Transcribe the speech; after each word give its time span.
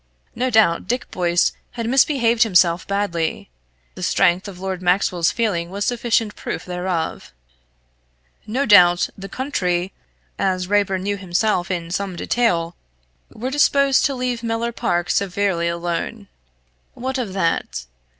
No 0.33 0.49
doubt 0.49 0.87
Dick 0.87 1.11
Boyce 1.11 1.51
had 1.73 1.87
misbehaved 1.87 2.41
himself 2.41 2.87
badly 2.87 3.51
the 3.93 4.01
strength 4.01 4.47
of 4.47 4.59
Lord 4.59 4.81
Maxwell's 4.81 5.29
feeling 5.29 5.69
was 5.69 5.85
sufficient 5.85 6.35
proof 6.35 6.65
thereof. 6.65 7.31
No 8.47 8.65
doubt 8.65 9.09
the 9.15 9.29
"county," 9.29 9.93
as 10.39 10.65
Raeburn 10.67 11.05
himself 11.05 11.69
knew, 11.69 11.75
in 11.75 11.91
some 11.91 12.15
detail, 12.15 12.75
were 13.29 13.51
disposed 13.51 14.03
to 14.05 14.15
leave 14.15 14.41
Mellor 14.41 14.71
Park 14.71 15.11
severely 15.11 15.67
alone. 15.67 16.27
What 16.95 17.19
of 17.19 17.33
that? 17.33 17.85